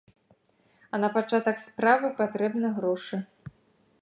А 0.93 1.01
на 1.03 1.09
пачатак 1.19 1.57
справы 1.67 2.13
патрэбны 2.23 2.67
грошы. 2.79 3.25